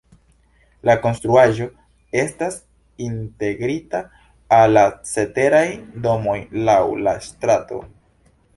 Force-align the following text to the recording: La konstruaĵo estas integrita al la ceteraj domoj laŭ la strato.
La 0.89 0.93
konstruaĵo 1.01 1.67
estas 2.21 2.57
integrita 3.09 4.01
al 4.59 4.75
la 4.79 4.87
ceteraj 5.13 5.63
domoj 6.09 6.39
laŭ 6.71 6.81
la 7.09 7.17
strato. 7.31 7.83